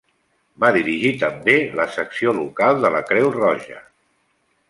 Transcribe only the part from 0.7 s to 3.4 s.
dirigir també la secció local de la Creu